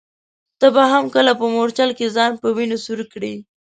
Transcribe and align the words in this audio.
ته 0.59 0.67
به 0.75 0.83
هم 0.91 1.03
کله 1.15 1.31
په 1.39 1.45
مورچل 1.53 1.89
کي 1.99 2.05
ځان 2.15 2.31
په 2.41 2.47
وینو 2.55 2.77
سور 2.85 2.99
کړې؟ 3.13 3.33